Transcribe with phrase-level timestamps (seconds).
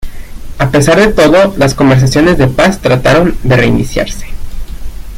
[0.57, 4.29] A pesar de todo, las conversaciones de paz trataron de reiniciarse.